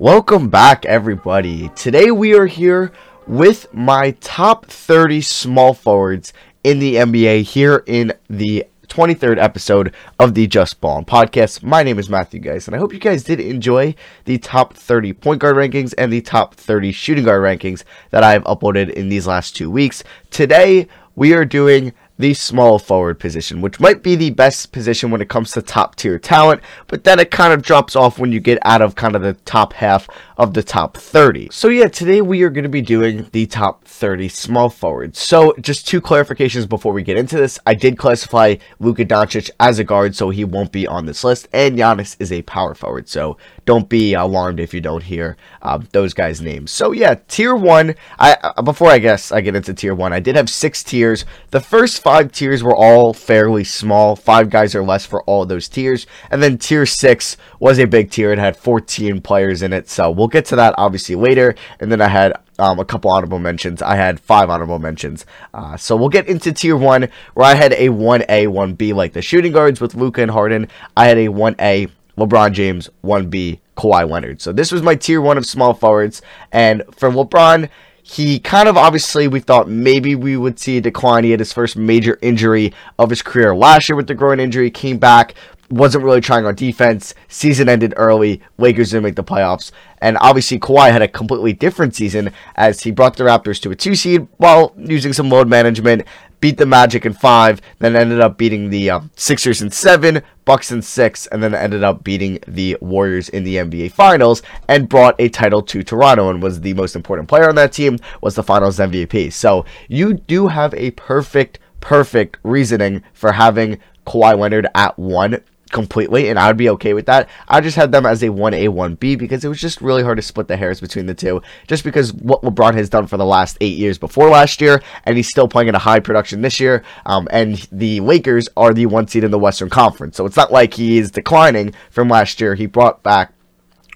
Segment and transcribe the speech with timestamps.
[0.00, 1.68] Welcome back, everybody.
[1.76, 2.90] Today we are here
[3.26, 6.32] with my top 30 small forwards
[6.64, 11.62] in the NBA here in the 23rd episode of the Just Ball podcast.
[11.62, 13.94] My name is Matthew, guys, and I hope you guys did enjoy
[14.24, 18.44] the top 30 point guard rankings and the top 30 shooting guard rankings that I've
[18.44, 20.02] uploaded in these last two weeks.
[20.30, 25.20] Today we are doing the small forward position, which might be the best position when
[25.20, 28.40] it comes to top tier talent, but then it kind of drops off when you
[28.40, 31.48] get out of kind of the top half of the top 30.
[31.50, 35.18] So yeah, today we are going to be doing the top 30 small forwards.
[35.18, 37.58] So just two clarifications before we get into this.
[37.66, 41.48] I did classify Luka Doncic as a guard, so he won't be on this list,
[41.52, 43.08] and Giannis is a power forward.
[43.08, 46.70] So don't be alarmed if you don't hear uh, those guys' names.
[46.70, 47.94] So yeah, tier one.
[48.18, 51.24] I uh, before I guess I get into tier one, I did have six tiers.
[51.50, 55.68] The first five tiers were all fairly small, five guys or less for all those
[55.68, 56.06] tiers.
[56.30, 58.32] And then tier six was a big tier.
[58.32, 59.88] It had 14 players in it.
[59.88, 61.54] So we'll get to that obviously later.
[61.78, 63.82] And then I had um, a couple honorable mentions.
[63.82, 65.24] I had five honorable mentions.
[65.52, 69.22] Uh, so we'll get into tier one, where I had a 1A, 1B, like the
[69.22, 70.68] shooting guards with Luka and Harden.
[70.96, 71.90] I had a 1A,
[72.20, 74.40] LeBron James, 1B, Kawhi Leonard.
[74.40, 76.22] So this was my tier one of small forwards.
[76.52, 77.68] And for LeBron,
[78.02, 81.24] he kind of obviously we thought maybe we would see a decline.
[81.24, 84.70] He had his first major injury of his career last year with the groin injury,
[84.70, 85.34] came back,
[85.70, 87.14] wasn't really trying on defense.
[87.28, 88.42] Season ended early.
[88.58, 89.70] Lakers didn't make the playoffs.
[89.98, 93.76] And obviously, Kawhi had a completely different season as he brought the Raptors to a
[93.76, 96.02] two seed while using some load management,
[96.40, 100.72] beat the Magic in five, then ended up beating the uh, Sixers in seven, Bucks
[100.72, 105.14] in six, and then ended up beating the Warriors in the NBA Finals and brought
[105.18, 108.42] a title to Toronto and was the most important player on that team, was the
[108.42, 109.32] Finals MVP.
[109.32, 116.28] So you do have a perfect, perfect reasoning for having Kawhi Leonard at one completely,
[116.28, 117.28] and I would be okay with that.
[117.48, 120.22] I just had them as a 1A, 1B because it was just really hard to
[120.22, 123.56] split the hairs between the two, just because what LeBron has done for the last
[123.60, 126.82] eight years before last year, and he's still playing at a high production this year.
[127.06, 130.52] Um, and the Lakers are the one seed in the Western Conference, so it's not
[130.52, 132.54] like he is declining from last year.
[132.54, 133.32] He brought back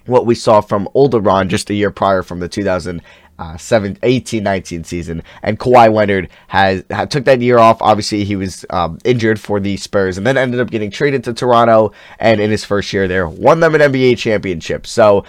[0.07, 3.03] what we saw from old LeBron just a year prior from the 2000
[3.39, 5.23] uh, 7, 18 19 season.
[5.43, 7.81] And Kawhi Leonard has, had, took that year off.
[7.81, 11.35] Obviously, he was um, injured for the Spurs and then ended up getting traded to
[11.35, 11.93] Toronto.
[12.19, 14.87] And in his first year there, won them an NBA championship.
[14.87, 15.25] So,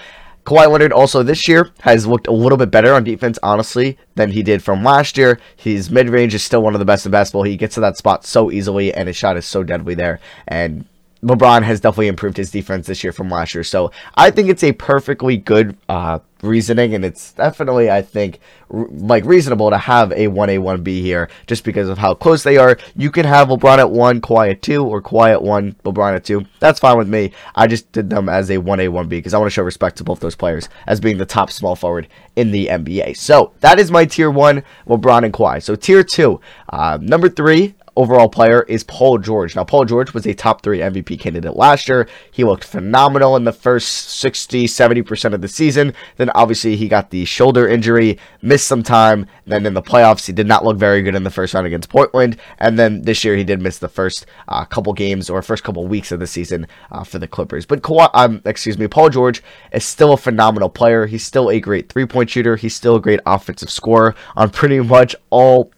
[0.45, 4.29] Kawhi Leonard also this year has looked a little bit better on defense, honestly, than
[4.29, 5.39] he did from last year.
[5.55, 7.43] His mid range is still one of the best in basketball.
[7.43, 10.19] He gets to that spot so easily, and his shot is so deadly there.
[10.47, 10.85] And
[11.25, 13.63] LeBron has definitely improved his defense this year from last year.
[13.63, 18.85] So I think it's a perfectly good uh, reasoning, and it's definitely, I think, r-
[18.91, 22.77] like reasonable to have a 1A, 1B here just because of how close they are.
[22.95, 26.23] You can have LeBron at 1, Kawhi at 2, or Kawhi at 1, LeBron at
[26.23, 26.45] 2.
[26.59, 27.31] That's fine with me.
[27.55, 30.03] I just did them as a 1A, 1B because I want to show respect to
[30.03, 33.17] both those players as being the top small forward in the NBA.
[33.17, 35.63] So that is my tier 1, LeBron and Kawhi.
[35.63, 39.55] So tier 2, uh, number 3, overall player is Paul George.
[39.55, 42.07] Now, Paul George was a top three MVP candidate last year.
[42.31, 45.93] He looked phenomenal in the first 60, 70% of the season.
[46.17, 49.27] Then, obviously, he got the shoulder injury, missed some time.
[49.45, 51.89] Then, in the playoffs, he did not look very good in the first round against
[51.89, 52.37] Portland.
[52.59, 55.87] And then this year, he did miss the first uh, couple games or first couple
[55.87, 57.65] weeks of the season uh, for the Clippers.
[57.65, 59.41] But, Kawhi, um, excuse me, Paul George
[59.71, 61.05] is still a phenomenal player.
[61.05, 62.55] He's still a great three point shooter.
[62.55, 65.71] He's still a great offensive scorer on pretty much all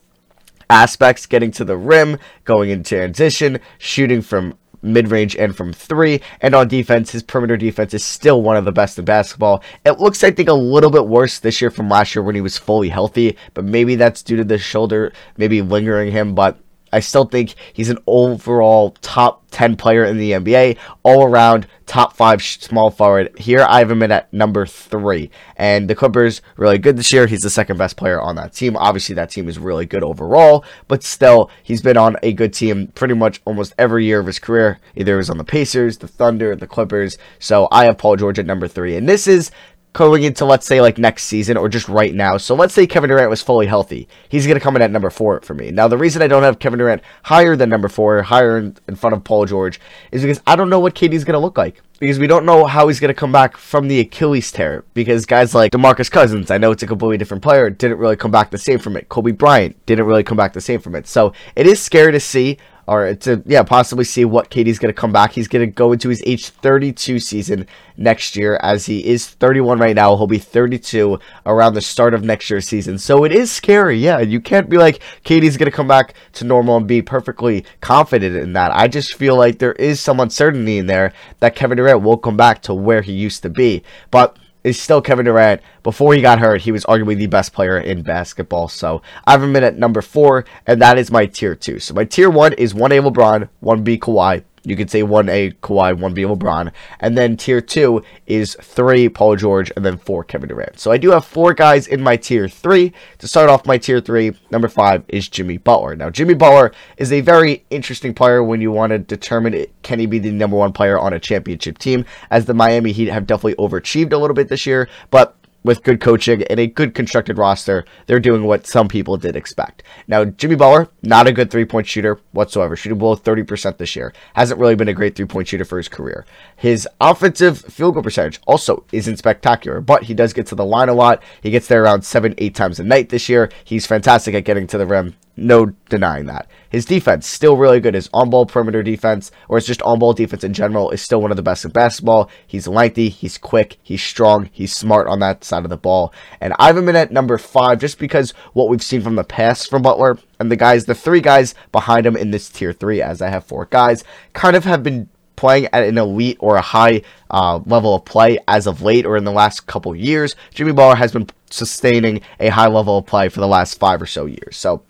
[0.69, 6.21] aspects, getting to the rim, going in transition, shooting from mid range and from three.
[6.41, 9.63] And on defense, his perimeter defense is still one of the best in basketball.
[9.85, 12.41] It looks, I think, a little bit worse this year from last year when he
[12.41, 16.35] was fully healthy, but maybe that's due to the shoulder maybe lingering him.
[16.35, 16.59] But
[16.91, 22.13] I still think he's an overall top 10 player in the NBA, all around top
[22.13, 23.31] five small forward.
[23.39, 25.31] Here I have him in at number three.
[25.55, 27.27] And the Clippers really good this year.
[27.27, 28.75] He's the second best player on that team.
[28.75, 32.87] Obviously, that team is really good overall, but still, he's been on a good team
[32.87, 34.79] pretty much almost every year of his career.
[34.95, 37.17] Either it was on the Pacers, the Thunder, the Clippers.
[37.39, 38.95] So I have Paul George at number three.
[38.97, 39.51] And this is
[39.97, 42.37] going into let's say like next season or just right now.
[42.37, 44.07] So let's say Kevin Durant was fully healthy.
[44.29, 45.71] He's going to come in at number 4 for me.
[45.71, 49.15] Now the reason I don't have Kevin Durant higher than number 4, higher in, front
[49.15, 49.79] of Paul George
[50.11, 51.81] is because I don't know what KD's going to look like.
[51.99, 54.85] Because we don't know how he's going to come back from the Achilles tear.
[54.93, 58.29] Because guys like DeMarcus Cousins, I know it's a completely different player, didn't really come
[58.29, 59.09] back the same from it.
[59.09, 61.07] Kobe Bryant didn't really come back the same from it.
[61.07, 64.99] So it is scary to see or to yeah possibly see what KD's going to
[64.99, 65.33] come back.
[65.33, 67.67] He's going to go into his age 32 season
[67.97, 70.15] next year as he is 31 right now.
[70.15, 72.97] He'll be 32 around the start of next year's season.
[72.97, 73.97] So it is scary.
[73.97, 77.65] Yeah, you can't be like KD's going to come back to normal and be perfectly
[77.81, 78.71] confident in that.
[78.71, 82.37] I just feel like there is some uncertainty in there that Kevin Durant will come
[82.37, 83.83] back to where he used to be.
[84.11, 84.37] But
[84.67, 85.61] is still Kevin Durant.
[85.81, 88.67] Before he got hurt, he was arguably the best player in basketball.
[88.67, 91.79] So I have him in at number four, and that is my tier two.
[91.79, 96.35] So my tier one is 1A LeBron, 1B Kawhi, you could say 1A Kawhi, 1B
[96.35, 96.71] LeBron.
[96.99, 100.77] And then tier 2 is 3 Paul George, and then 4 Kevin Durant.
[100.77, 102.91] So I do have 4 guys in my tier 3.
[103.19, 105.95] To start off my tier 3, number 5 is Jimmy Butler.
[105.95, 109.99] Now, Jimmy Butler is a very interesting player when you want to determine it, can
[109.99, 113.25] he be the number one player on a championship team, as the Miami Heat have
[113.25, 114.89] definitely overachieved a little bit this year.
[115.11, 119.35] But with good coaching and a good constructed roster, they're doing what some people did
[119.35, 119.83] expect.
[120.07, 124.13] Now, Jimmy Butler, not a good three point shooter whatsoever, shooting below 30% this year.
[124.33, 126.25] Hasn't really been a great three point shooter for his career.
[126.55, 130.89] His offensive field goal percentage also isn't spectacular, but he does get to the line
[130.89, 131.21] a lot.
[131.41, 133.51] He gets there around seven, eight times a night this year.
[133.63, 136.49] He's fantastic at getting to the rim no denying that.
[136.69, 137.93] His defense still really good.
[137.93, 141.37] His on-ball perimeter defense, or it's just on-ball defense in general, is still one of
[141.37, 142.29] the best in basketball.
[142.45, 146.13] He's lengthy, he's quick, he's strong, he's smart on that side of the ball.
[146.41, 149.23] And I have him in at number five just because what we've seen from the
[149.23, 153.01] past from Butler and the guys, the three guys behind him in this tier three,
[153.01, 156.61] as I have four guys, kind of have been playing at an elite or a
[156.61, 160.35] high uh, level of play as of late or in the last couple years.
[160.53, 164.07] Jimmy Butler has been sustaining a high level of play for the last five or
[164.07, 164.57] so years.
[164.57, 164.81] So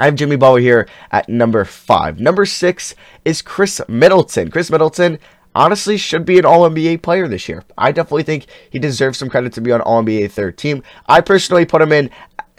[0.00, 2.20] I have Jimmy Butler here at number five.
[2.20, 2.94] Number six
[3.26, 4.50] is Khris Middleton.
[4.50, 5.18] Khris Middleton
[5.54, 7.64] honestly should be an All NBA player this year.
[7.76, 10.82] I definitely think he deserves some credit to be on All NBA third team.
[11.06, 12.08] I personally put him in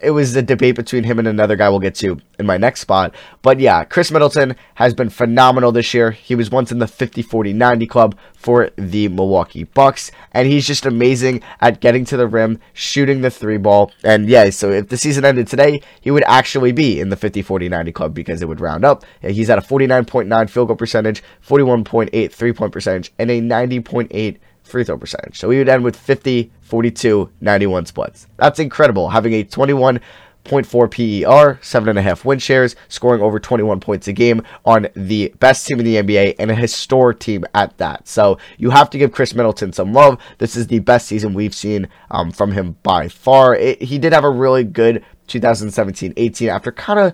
[0.02, 2.82] it was a debate between him and another guy we'll get to in my next
[2.82, 3.14] spot.
[3.42, 6.12] But yeah, Khris Middleton has been phenomenal this year.
[6.12, 10.66] He was once in the 50 40 90 club for the Milwaukee Bucks, and he's
[10.66, 13.92] just amazing at getting to the rim, shooting the three ball.
[14.04, 17.42] And yeah, so if the season ended today, he would actually be in the 50
[17.42, 19.04] 40 90 club because it would round up.
[19.22, 24.84] He's at a 49.9 field goal percentage, 41.8 three point percentage, and a 90.8 free
[24.84, 25.38] throw percentage.
[25.40, 28.28] So we would end with 50, 42, 91 splits.
[28.38, 29.10] That's incredible.
[29.10, 30.00] Having a 21.4
[30.46, 35.86] PER, 7.5 win shares, scoring over 21 points a game on the best team in
[35.86, 38.08] the NBA and a historic team at that.
[38.08, 40.22] So you have to give Khris Middleton some love.
[40.38, 43.56] This is the best season we've seen um, from him by far.
[43.56, 47.14] It, he did have a really good 2017 18 after kind of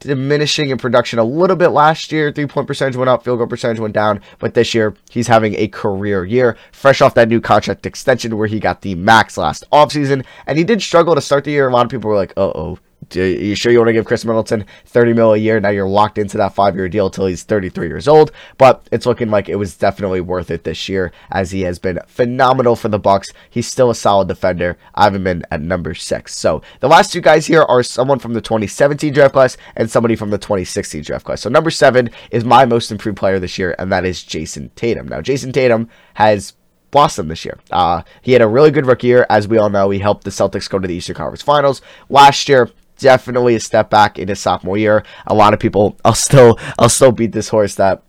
[0.00, 2.32] diminishing in production a little bit last year.
[2.32, 5.54] Three point percentage went up, field goal percentage went down, but this year he's having
[5.56, 9.64] a career year, fresh off that new contract extension where he got the max last
[9.72, 10.24] offseason.
[10.46, 11.68] And he did struggle to start the year.
[11.68, 12.78] A lot of people were like, uh oh,
[13.16, 15.60] are you sure you want to give Khris Middleton 30 mil a year?
[15.60, 18.32] Now you're locked into that five year deal until he's 33 years old.
[18.58, 22.00] But it's looking like it was definitely worth it this year as he has been
[22.06, 23.30] phenomenal for the Bucks.
[23.48, 24.76] He's still a solid defender.
[24.94, 26.36] I have him in at number six.
[26.36, 30.16] So the last two guys here are someone from the 2017 draft class and somebody
[30.16, 31.40] from the 2016 draft class.
[31.40, 35.08] So number seven is my most improved player this year, and that is Jayson Tatum.
[35.08, 36.54] Now Jayson Tatum has
[36.90, 37.58] blossomed this year.
[37.70, 39.26] Uh, he had a really good rookie year.
[39.28, 41.82] As we all know, he helped the Celtics go to the Eastern Conference Finals.
[42.08, 45.04] Last year, definitely a step back in his sophomore year.
[45.26, 48.02] A lot of people, I'll still, I'll still beat this horse that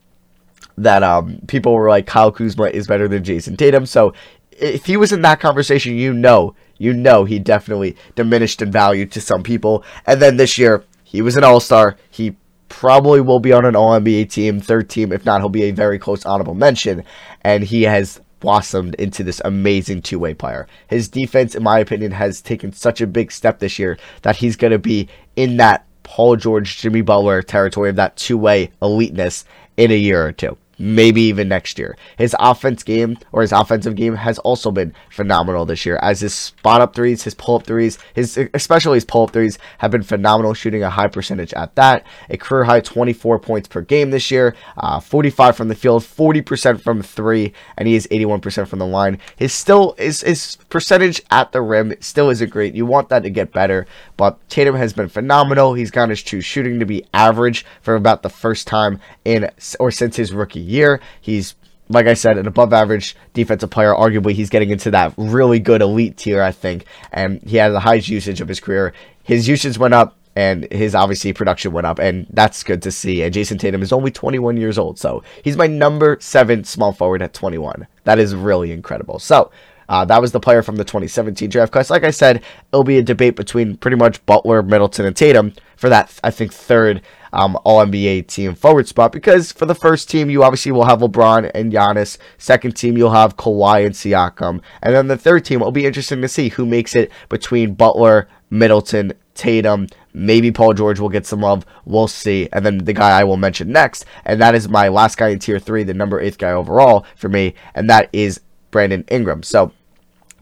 [0.78, 3.86] that um people were like Kyle Kuzma is better than Jayson Tatum.
[3.86, 4.14] So
[4.52, 9.06] if he was in that conversation, you know, you know, he definitely diminished in value
[9.08, 9.84] to some people.
[10.06, 11.98] And then this year, he was an All Star.
[12.10, 12.36] He
[12.68, 15.12] probably will be on an All NBA team, third team.
[15.12, 17.04] If not, he'll be a very close honorable mention.
[17.42, 20.68] And he has blossomed into this amazing two way player.
[20.88, 24.56] His defense, in my opinion, has taken such a big step this year that he's
[24.56, 29.46] going to be in that Paul George, Jimmy Butler territory of that two way eliteness
[29.78, 31.98] in a year or two maybe even next year.
[32.18, 36.34] His offense game or his offensive game has also been phenomenal this year as his
[36.34, 40.04] spot up threes, his pull up threes, his especially his pull up threes have been
[40.04, 42.06] phenomenal, shooting a high percentage at that.
[42.30, 46.82] A career high 24 points per game this year, uh, 45 from the field, 40%
[46.82, 49.20] from three, and he is 81% from the line.
[49.36, 52.76] His still his his percentage at the rim still isn't great.
[52.76, 55.74] You want that to get better, but Tatum has been phenomenal.
[55.74, 59.92] He's gotten his true shooting to be average for about the first time in or
[59.92, 61.02] since his rookie year.
[61.20, 61.56] He's
[61.90, 63.94] like I said, an above average defensive player.
[63.94, 66.86] Arguably, he's getting into that really good elite tier, I think.
[67.12, 68.94] And he had the highest usage of his career.
[69.24, 73.24] His usage went up, and his obviously production went up, and that's good to see.
[73.24, 77.22] And Jayson Tatum is only 21 years old, so he's my number seven small forward
[77.22, 77.88] at 21.
[78.04, 79.20] That is really incredible.
[79.20, 79.52] So,
[79.90, 81.90] uh, that was the player from the 2017 draft class.
[81.90, 85.90] Like I said, it'll be a debate between pretty much Butler, Middleton, and Tatum for
[85.90, 87.02] that, I think, third
[87.34, 89.12] um, All NBA team forward spot.
[89.12, 92.18] Because for the first team, you obviously will have LeBron and Giannis.
[92.38, 94.62] Second team, you'll have Kawhi and Siakam.
[94.82, 98.28] And then the third team, it'll be interesting to see who makes it between Butler,
[98.50, 99.88] Middleton, Tatum.
[100.14, 101.66] Maybe Paul George will get some love.
[101.86, 102.50] We'll see.
[102.52, 105.40] And then the guy I will mention next, and that is my last guy in
[105.40, 109.44] tier three, the number eighth guy overall for me, and that is Brandon Ingram.
[109.44, 109.72] So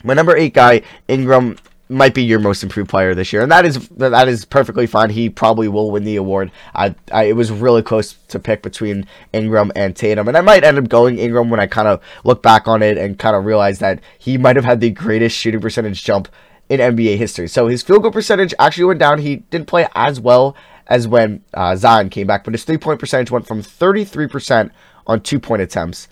[0.03, 1.57] My number eight guy, Ingram,
[1.89, 5.09] might be your most improved player this year, and that is that is perfectly fine.
[5.09, 6.51] He probably will win the award.
[6.75, 10.63] I, I it was really close to pick between Ingram and Tatum, and I might
[10.63, 13.45] end up going Ingram when I kind of look back on it and kind of
[13.45, 16.27] realize that he might have had the greatest shooting percentage jump
[16.69, 17.47] in NBA history.
[17.47, 19.19] So his field goal percentage actually went down.
[19.19, 20.55] He didn't play as well
[20.87, 24.71] as when uh, Zion came back, but his three point percentage went from 33%
[25.05, 26.07] on two point attempts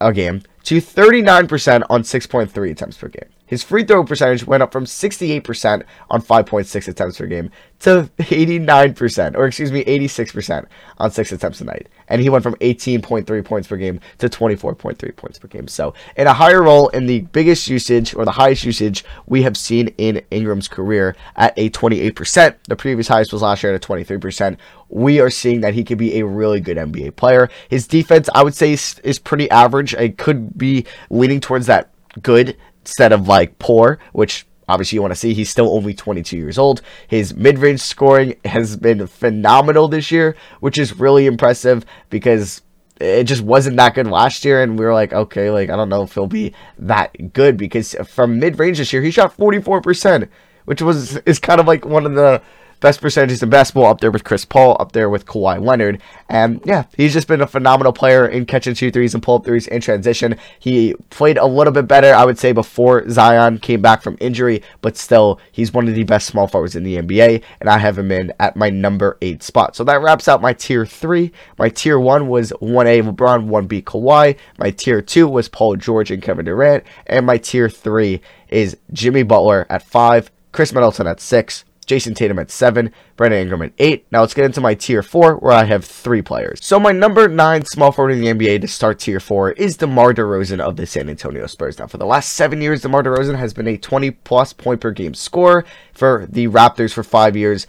[0.00, 3.28] a game to 39% on 6.3 attempts per game.
[3.46, 7.50] His free throw percentage went up from 68% on 5.6 attempts per game
[7.80, 10.66] to 89%, or excuse me, 86%
[10.98, 11.88] on 6 attempts a night.
[12.08, 15.68] And he went from 18.3 points per game to 24.3 points per game.
[15.68, 19.56] So, in a higher role in the biggest usage or the highest usage we have
[19.56, 22.56] seen in Ingram's career at a 28%.
[22.68, 24.56] The previous highest was last year at a 23%.
[24.88, 27.50] We are seeing that he could be a really good NBA player.
[27.68, 29.94] His defense, I would say, is pretty average.
[29.94, 31.90] It could be leaning towards that
[32.22, 35.34] good instead of like poor, which obviously you want to see.
[35.34, 36.82] He's still only 22 years old.
[37.08, 42.62] His mid range scoring has been phenomenal this year, which is really impressive because
[43.00, 44.62] it just wasn't that good last year.
[44.62, 47.94] And we were like, okay, like, I don't know if he'll be that good because
[48.06, 50.28] from mid range this year, he shot 44%,
[50.64, 52.40] which was is kind of like one of the
[52.80, 56.00] best percentages in basketball, up there with Chris Paul, up there with Kawhi Leonard.
[56.28, 59.44] And yeah, he's just been a phenomenal player in catching two threes and pull up
[59.44, 60.36] threes in transition.
[60.58, 64.62] He played a little bit better, I would say, before Zion came back from injury,
[64.80, 67.98] but still, he's one of the best small forwards in the NBA, and I have
[67.98, 69.76] him in at my number eight spot.
[69.76, 71.32] So that wraps out my tier three.
[71.58, 74.36] My tier one was 1A LeBron, 1B Kawhi.
[74.58, 76.84] My tier two was Paul George and Kevin Durant.
[77.06, 82.38] And my tier three is Jimmy Butler at five, Khris Middleton at six, Jayson Tatum
[82.38, 84.06] at 7, Brandon Ingram at 8.
[84.10, 86.64] Now let's get into my tier 4 where I have 3 players.
[86.64, 90.12] So my number 9 small forward in the NBA to start tier 4 is DeMar
[90.12, 91.78] DeRozan of the San Antonio Spurs.
[91.78, 94.90] Now for the last 7 years DeMar DeRozan has been a 20 plus point per
[94.90, 97.66] game scorer for the Raptors for 5 years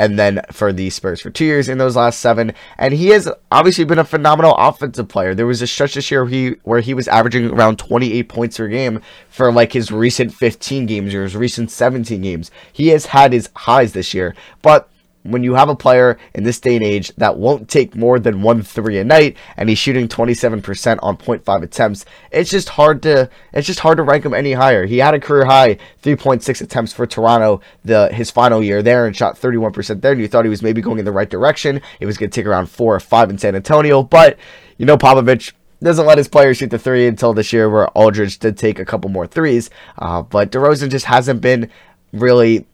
[0.00, 2.54] and then for the Spurs for two years in those last seven.
[2.78, 5.34] And he has obviously been a phenomenal offensive player.
[5.34, 8.56] There was a stretch this year where he, where he was averaging around 28 points
[8.56, 12.50] per game for like his recent 15 games or his recent 17 games.
[12.72, 14.88] He has had his highs this year, but
[15.22, 18.42] when you have a player in this day and age that won't take more than
[18.42, 23.28] one three a night and he's shooting 27% on 0.5 attempts it's just hard to
[23.52, 26.92] it's just hard to rank him any higher he had a career high 3.6 attempts
[26.92, 30.50] for toronto the his final year there and shot 31% there and you thought he
[30.50, 33.00] was maybe going in the right direction it was going to take around four or
[33.00, 34.38] five in san antonio but
[34.78, 38.38] you know popovich doesn't let his players shoot the three until this year, where Aldridge
[38.38, 39.70] did take a couple more threes.
[39.96, 41.70] Uh, but DeRozan just hasn't been
[42.12, 42.66] really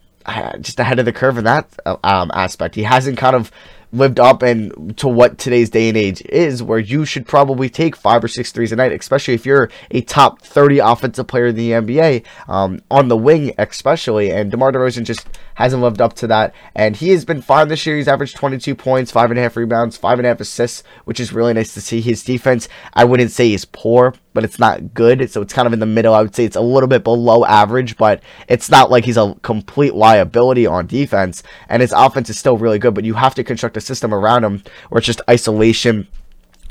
[0.60, 2.74] just ahead of the curve in that uh, um, aspect.
[2.74, 3.50] He hasn't kind of
[3.92, 7.96] lived up and to what today's day and age is, where you should probably take
[7.96, 11.56] five or six threes a night, especially if you're a top 30 offensive player in
[11.56, 14.30] the NBA um, on the wing, especially.
[14.30, 16.54] And DeMar DeRozan just hasn't lived up to that.
[16.74, 17.96] And he has been fine this year.
[17.96, 21.18] He's averaged 22 points, five and a half rebounds, five and a half assists, which
[21.18, 22.00] is really nice to see.
[22.00, 25.30] His defense, I wouldn't say is poor, but it's not good.
[25.30, 26.14] So it's kind of in the middle.
[26.14, 29.34] I would say it's a little bit below average, but it's not like he's a
[29.42, 31.42] complete liability on defense.
[31.68, 34.44] And his offense is still really good, but you have to construct a system around
[34.44, 36.08] him where it's just isolation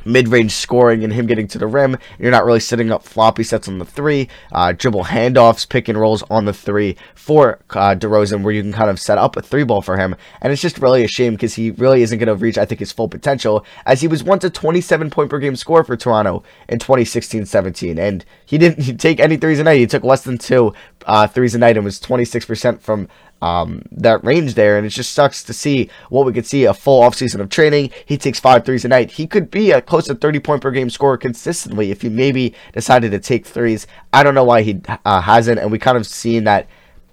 [0.05, 1.97] mid-range scoring and him getting to the rim.
[2.19, 5.99] You're not really setting up floppy sets on the three, uh, dribble handoffs, pick and
[5.99, 9.41] rolls on the three for uh, DeRozan, where you can kind of set up a
[9.41, 10.15] three ball for him.
[10.41, 12.79] And it's just really a shame because he really isn't going to reach, I think,
[12.79, 16.43] his full potential, as he was once a 27 point per game score for Toronto
[16.69, 19.79] in 2016-17, and he didn't take any threes a night.
[19.79, 20.73] He took less than two
[21.05, 23.07] uh, threes a night and was 26% from
[23.41, 26.73] um, that range there, and it just sucks to see what we could see a
[26.73, 27.91] full offseason of training.
[28.05, 29.11] He takes five threes a night.
[29.11, 32.53] He could be a close to 30 point per game scorer consistently if he maybe
[32.73, 33.87] decided to take threes.
[34.13, 36.67] I don't know why he uh, hasn't, and we kind of seen that.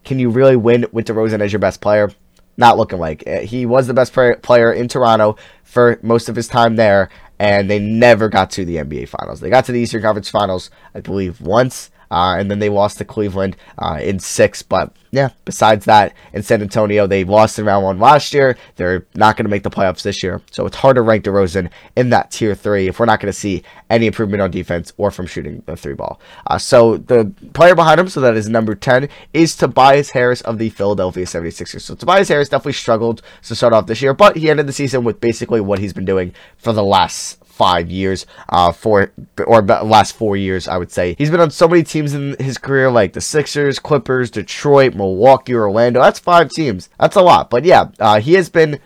[0.04, 2.10] Can you really win with DeRozan as your best player?
[2.56, 6.76] Not looking like he was the best player in Toronto for most of his time
[6.76, 9.40] there, and they never got to the NBA Finals.
[9.40, 12.98] They got to the Eastern Conference Finals, I believe, once, uh, and then they lost
[12.98, 14.62] to Cleveland uh, in six.
[14.62, 18.58] But yeah, besides that, in San Antonio, they lost in round one last year.
[18.76, 20.42] They're not going to make the playoffs this year.
[20.50, 23.38] So it's hard to rank DeRozan in that tier three if we're not going to
[23.38, 26.20] see any improvement on defense or from shooting the three ball.
[26.46, 30.58] Uh, so the player behind him, so that is number 10, is Tobias Harris of
[30.58, 31.80] the Philadelphia 76ers.
[31.80, 35.02] So Tobias Harris definitely struggled to start off this year, but he ended the season
[35.02, 39.12] with basically what he's been doing for the last five years, uh, for
[39.46, 41.14] or last four years, I would say.
[41.18, 45.54] He's been on so many teams in his career, like the Sixers, Clippers, Detroit, Milwaukee,
[45.54, 46.00] Orlando.
[46.00, 46.88] That's five teams.
[46.98, 48.80] That's a lot, but yeah, uh, he has been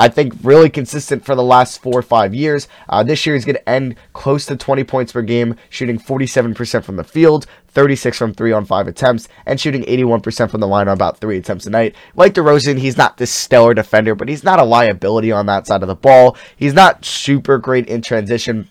[0.00, 2.68] I think really consistent for the last four or five years.
[2.88, 6.82] Uh, this year he's going to end close to 20 points per game, shooting 47%
[6.84, 10.88] from the field, 36 from three on five attempts, and shooting 81% from the line
[10.88, 11.94] on about three attempts a night.
[12.16, 15.82] Like DeRozan, he's not this stellar defender, but he's not a liability on that side
[15.82, 16.34] of the ball.
[16.56, 18.70] He's not super great in transition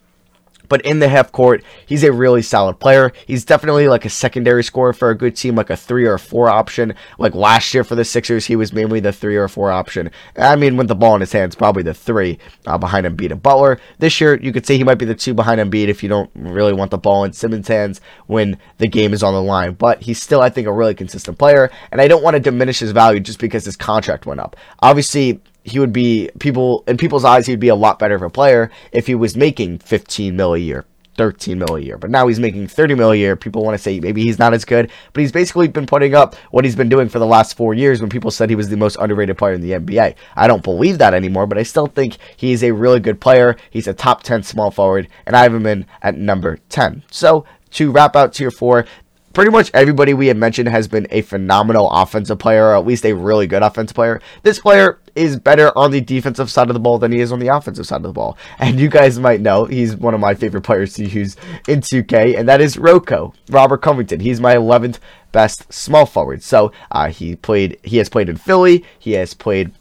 [0.70, 3.12] but in the half court, he's a really solid player.
[3.26, 6.20] He's definitely like a secondary scorer for a good team, like a three or a
[6.20, 6.94] four option.
[7.18, 10.12] Like last year for the Sixers, he was mainly the three or four option.
[10.38, 13.42] I mean, with the ball in his hands, probably the three uh, behind Embiid and
[13.42, 13.80] Butler.
[13.98, 16.30] This year, you could say he might be the two behind Embiid if you don't
[16.36, 19.74] really want the ball in Simmons' hands when the game is on the line.
[19.74, 22.80] But he's still, I think, a really consistent player, and I don't want to diminish
[22.80, 24.56] his value just because his contract went up.
[24.82, 28.22] Obviously, he would be people in people's eyes he would be a lot better of
[28.22, 30.86] a player if he was making 15 mil a year
[31.20, 31.98] 13 mil a year.
[31.98, 33.36] But now he's making 30 mil a year.
[33.36, 36.36] People want to say maybe he's not as good but he's basically been putting up
[36.52, 38.78] what he's been doing for the last four years when people said he was the
[38.78, 42.18] most underrated player in the nba i don't believe that anymore but i still think
[42.38, 43.58] he's a really good player.
[43.70, 47.44] He's a top 10 small forward and i have him in at number 10 so
[47.72, 48.86] to wrap out tier four
[49.34, 53.06] pretty much everybody we have mentioned has been a phenomenal offensive player, or at least
[53.06, 54.22] a really good offensive player.
[54.44, 57.40] This player is better on the defensive side of the ball than he is on
[57.40, 58.38] the offensive side of the ball.
[58.60, 61.36] And you guys might know he's one of my favorite players to use
[61.68, 64.20] in 2K, and that is RoCo, Robert Covington.
[64.20, 65.00] He's my 11th
[65.32, 66.44] best small forward.
[66.44, 69.72] So uh, he played, he has played in Philly, he has played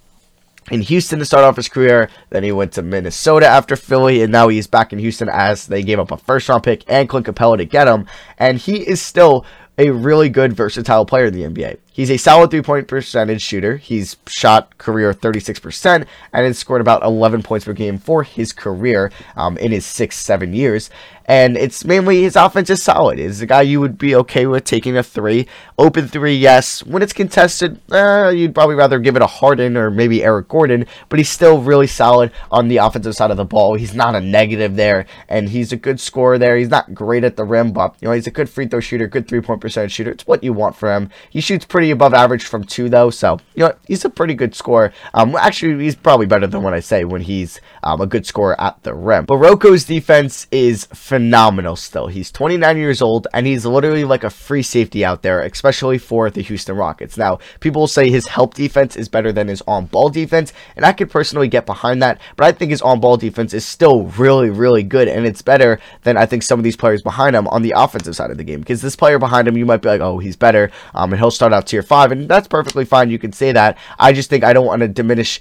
[0.71, 2.09] in Houston to start off his career.
[2.31, 5.83] Then he went to Minnesota after Philly, and now he's back in Houston as they
[5.83, 8.07] gave up a first round pick and Clint Capela to get him.
[8.39, 9.45] And he is still
[9.79, 11.79] a really good, versatile player in the NBA.
[11.99, 13.77] He's a solid three point percentage shooter.
[13.77, 19.11] He's shot career 36% and has scored about 11 points per game for his career
[19.35, 20.91] um, in his six, seven years.
[21.29, 23.19] And it's mainly his offense is solid.
[23.19, 25.47] Is a guy you would be okay with taking a three.
[25.77, 26.83] Open three, yes.
[26.85, 30.87] When it's contested, eh, you'd probably rather give it a Harden or maybe Eric Gordon,
[31.11, 33.75] but he's still really solid on the offensive side of the ball.
[33.75, 36.57] He's not a negative there, and he's a good scorer there.
[36.57, 39.07] He's not great at the rim, but you know he's a good free throw shooter,
[39.07, 40.13] good three point percentage shooter.
[40.13, 41.11] It's what you want for him.
[41.29, 43.11] He shoots pretty pretty above average from two, though.
[43.11, 44.93] So, you know, he's a pretty good scorer.
[45.15, 48.61] Um, actually, he's probably better than what I say when he's um, a good scorer
[48.61, 49.25] at the rim.
[49.25, 52.09] But RoCo's defense is phenomenal still.
[52.09, 56.31] He's 29 years old, and he's literally like a free safety out there, especially for
[56.31, 57.17] the Houston Rockets.
[57.17, 60.93] Now, people say his help defense is better than his on ball defense, and I
[60.93, 64.51] could personally get behind that, but I think his on ball defense is still really,
[64.51, 67.63] really good, and it's better than I think some of these players behind him on
[67.63, 68.61] the offensive side of the game.
[68.61, 71.31] Because this player behind him, you might be like, oh, he's better, um, and he'll
[71.31, 73.11] start out tier five, and that's perfectly fine.
[73.11, 73.79] You can say that.
[73.99, 75.41] I just think I don't want to diminish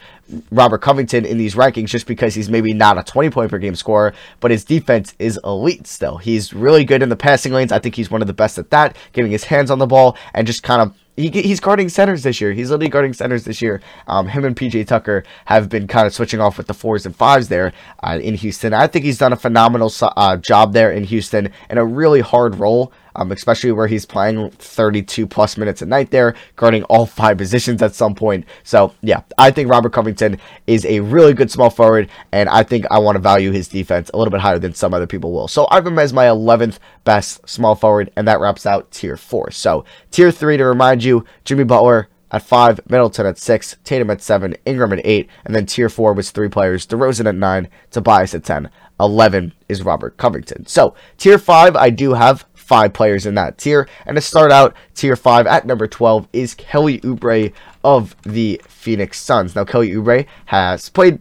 [0.51, 3.75] Robert Covington in these rankings just because he's maybe not a 20 point per game
[3.75, 6.17] scorer, but his defense is elite still.
[6.17, 7.71] He's really good in the passing lanes.
[7.71, 10.17] I think he's one of the best at that, getting his hands on the ball
[10.33, 12.53] and just kind of he, he's guarding centers this year.
[12.53, 13.81] He's literally guarding centers this year.
[14.07, 17.15] Um, him and PJ Tucker have been kind of switching off with the fours and
[17.15, 18.71] fives there uh, in Houston.
[18.71, 22.55] I think he's done a phenomenal uh, job there in Houston in a really hard
[22.55, 27.37] role um, especially where he's playing 32 plus minutes a night there, guarding all five
[27.37, 28.45] positions at some point.
[28.63, 32.85] So, yeah, I think Robert Covington is a really good small forward, and I think
[32.89, 35.47] I want to value his defense a little bit higher than some other people will.
[35.47, 39.17] So, I have him as my 11th best small forward, and that wraps out tier
[39.17, 39.51] four.
[39.51, 44.21] So, tier three, to remind you, Jimmy Butler at five, Middleton at six, Tatum at
[44.21, 48.35] seven, Ingram at eight, and then tier four was three players, DeRozan at nine, Tobias
[48.35, 48.69] at 10.
[48.99, 50.65] 11 is Robert Covington.
[50.65, 53.87] So, tier 5, I do have five players in that tier.
[54.05, 57.53] And to start out, tier five at number 12 is Kelly Oubre
[57.83, 59.55] of the Phoenix Suns.
[59.55, 61.19] Now, Kelly Oubre has played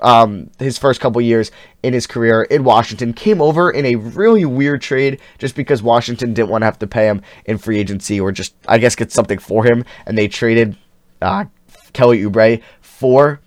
[0.00, 1.50] um, his first couple years
[1.82, 6.32] in his career in Washington, came over in a really weird trade just because Washington
[6.32, 9.12] didn't want to have to pay him in free agency or just, I guess, get
[9.12, 9.84] something for him.
[10.06, 10.78] And they traded
[11.20, 11.44] uh,
[11.92, 13.40] Kelly Oubre for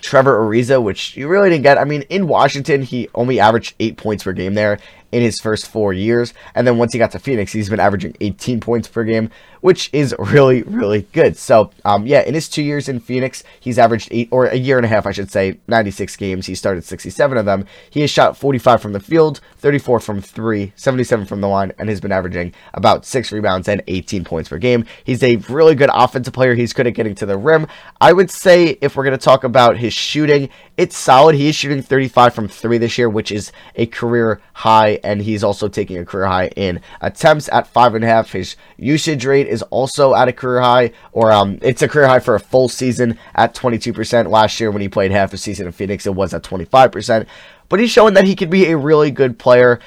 [0.00, 1.78] Trevor Ariza, which you really didn't get.
[1.78, 4.78] I mean, in Washington, he only averaged eight points per game there
[5.12, 6.34] in his first four years.
[6.54, 9.90] And then once he got to Phoenix, he's been averaging 18 points per game, which
[9.92, 11.36] is really, really good.
[11.36, 14.76] So, um, yeah, in his two years in Phoenix, he's averaged eight, or a year
[14.76, 16.46] and a half, I should say, 96 games.
[16.46, 17.66] He started 67 of them.
[17.90, 21.88] He has shot 45 from the field, 34 from three, 77 from the line, and
[21.88, 24.84] has been averaging about six rebounds and 18 points per game.
[25.04, 26.54] He's a really good offensive player.
[26.54, 27.66] He's good at getting to the rim.
[28.00, 31.34] I would say if we're going to talk about his shooting, it's solid.
[31.34, 35.44] He is shooting 35 from three this year, which is a career high, and he's
[35.44, 38.32] also taking a career high in attempts at five and a half.
[38.32, 42.20] His usage rate is also at a career high, or um, it's a career high
[42.20, 44.30] for a full season at 22%.
[44.30, 47.26] Last year, when he played half a season in Phoenix, it was at 25%.
[47.68, 49.80] But he's showing that he could be a really good player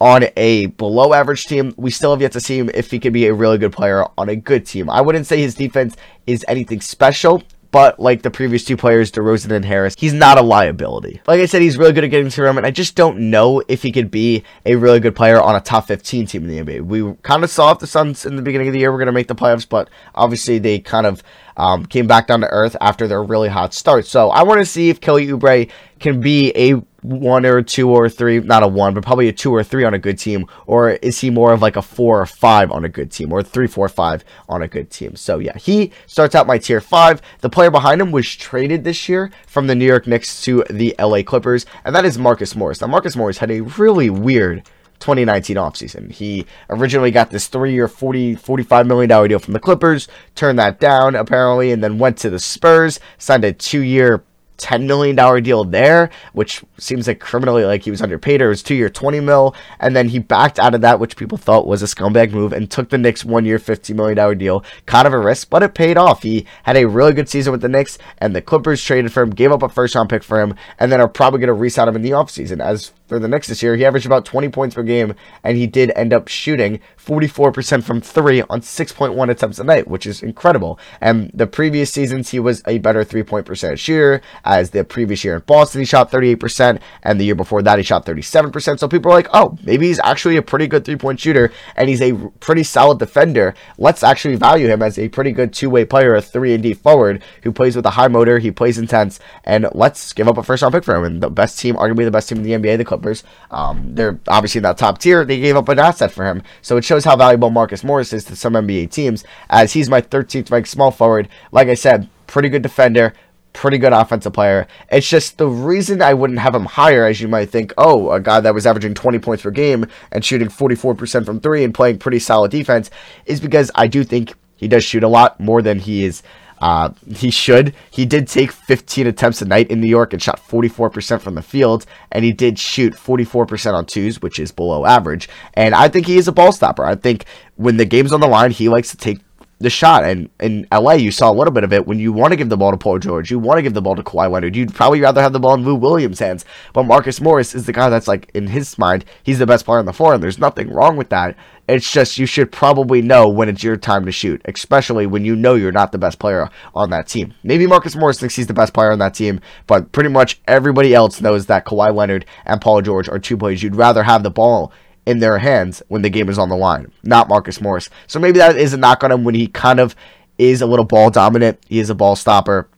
[0.00, 1.74] on a below average team.
[1.76, 4.06] We still have yet to see him if he could be a really good player
[4.16, 4.88] on a good team.
[4.88, 5.96] I wouldn't say his defense
[6.26, 10.42] is anything special, but like the previous two players, DeRozan and Harris, he's not a
[10.42, 11.20] liability.
[11.26, 13.30] Like I said, he's really good at getting to the rim, and I just don't
[13.30, 16.66] know if he could be a really good player on a top 15 team in
[16.66, 16.82] the NBA.
[16.82, 19.06] We kind of saw if the Suns in the beginning of the year were going
[19.06, 21.22] to make the playoffs, but obviously they kind of
[21.56, 24.06] um, came back down to earth after their really hot start.
[24.06, 28.08] So I want to see if Kelly Oubre can be a one or two or
[28.08, 30.90] three, not a one, but probably a two or three on a good team, or
[30.90, 33.66] is he more of like a four or five on a good team, or three,
[33.66, 35.16] four, five on a good team?
[35.16, 37.22] So yeah, he starts out my tier five.
[37.40, 40.94] The player behind him was traded this year from the New York Knicks to the
[40.98, 42.80] LA Clippers, and that is Marcus Morris.
[42.80, 44.64] Now Marcus Morris had a really weird
[45.00, 46.12] 2019 offseason.
[46.12, 50.78] He originally got this three-year, 40, 45 million dollar deal from the Clippers, turned that
[50.78, 54.22] down apparently, and then went to the Spurs, signed a two-year,
[54.60, 58.42] $10 million deal there, which seems like criminally like he was underpaid.
[58.42, 59.54] Or it was two year 20 mil.
[59.78, 62.70] And then he backed out of that, which people thought was a scumbag move, and
[62.70, 64.64] took the Knicks one year, $50 million deal.
[64.86, 66.22] Kind of a risk, but it paid off.
[66.22, 69.30] He had a really good season with the Knicks, and the Clippers traded for him,
[69.30, 71.68] gave up a first round pick for him, and then are probably going to re
[71.68, 72.60] sign him in the offseason.
[72.60, 75.66] As for the Knicks this year, he averaged about 20 points per game, and he
[75.66, 80.78] did end up shooting 44% from three on 6.1 attempts a night, which is incredible.
[81.00, 84.22] And the previous seasons, he was a better three point percent shooter.
[84.50, 87.84] As the previous year in Boston, he shot 38%, and the year before that, he
[87.84, 88.80] shot 37%.
[88.80, 91.88] So people are like, oh, maybe he's actually a pretty good three point shooter, and
[91.88, 93.54] he's a pretty solid defender.
[93.78, 96.74] Let's actually value him as a pretty good two way player, a 3 and D
[96.74, 100.42] forward who plays with a high motor, he plays intense, and let's give up a
[100.42, 101.04] first round pick for him.
[101.04, 103.22] And the best team, arguably the best team in the NBA, the Clippers.
[103.52, 105.24] Um, they're obviously in that top tier.
[105.24, 106.42] They gave up an asset for him.
[106.60, 110.02] So it shows how valuable Marcus Morris is to some NBA teams, as he's my
[110.02, 111.28] 13th ranked small forward.
[111.52, 113.12] Like I said, pretty good defender,
[113.52, 114.66] pretty good offensive player.
[114.90, 118.20] It's just the reason I wouldn't have him higher, as you might think, oh, a
[118.20, 121.98] guy that was averaging 20 points per game and shooting 44% from three and playing
[121.98, 122.90] pretty solid defense,
[123.26, 126.22] is because I do think he does shoot a lot more than he is
[126.60, 127.74] uh, he should.
[127.90, 131.42] He did take 15 attempts a night in New York and shot 44% from the
[131.42, 135.28] field, and he did shoot 44% on twos, which is below average.
[135.54, 136.84] And I think he is a ball stopper.
[136.84, 137.24] I think
[137.56, 139.20] when the game's on the line, he likes to take
[139.60, 140.04] the shot.
[140.04, 142.48] And in LA, you saw a little bit of it when you want to give
[142.48, 144.56] the ball to Paul George, you want to give the ball to Kawhi Leonard.
[144.56, 146.44] You'd probably rather have the ball in Lou Williams' hands.
[146.72, 149.78] But Marcus Morris is the guy that's like, in his mind, he's the best player
[149.78, 151.36] on the floor, and there's nothing wrong with that.
[151.68, 155.36] It's just you should probably know when it's your time to shoot, especially when you
[155.36, 157.34] know you're not the best player on that team.
[157.44, 160.94] Maybe Marcus Morris thinks he's the best player on that team, but pretty much everybody
[160.94, 164.30] else knows that Kawhi Leonard and Paul George are two players you'd rather have the
[164.30, 164.72] ball
[165.06, 167.90] in their hands when the game is on the line, not Marcus Morris.
[168.06, 169.96] So maybe that is a knock on him when he kind of
[170.38, 171.58] is a little ball dominant.
[171.68, 172.68] He is a ball stopper.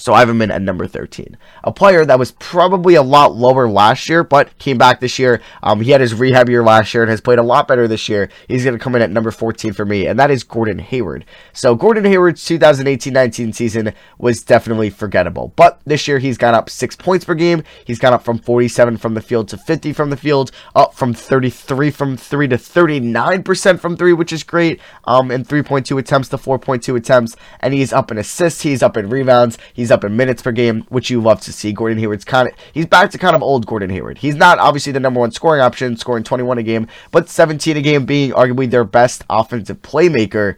[0.00, 1.36] So I have him in at number 13.
[1.62, 5.42] A player that was probably a lot lower last year, but came back this year.
[5.62, 8.08] Um, he had his rehab year last year and has played a lot better this
[8.08, 8.30] year.
[8.48, 11.26] He's going to come in at number 14 for me, and that is Gordon Hayward.
[11.52, 16.96] So Gordon Hayward's 2018-19 season was definitely forgettable, but this year he's gone up six
[16.96, 17.62] points per game.
[17.84, 21.12] He's gone up from 47 from the field to 50 from the field, up from
[21.12, 24.80] 33 from three to 39% from three, which is great.
[25.04, 28.62] Um, in 3.2 attempts to 4.2 attempts, and he's up in assists.
[28.62, 29.58] He's up in rebounds.
[29.72, 31.72] He's He's up in minutes per game, which you love to see.
[31.72, 34.18] Gordon Hayward's kind of he's back to kind of old Gordon Hayward.
[34.18, 37.82] He's not obviously the number one scoring option, scoring 21 a game, but 17 a
[37.82, 40.56] game being arguably their best offensive playmaker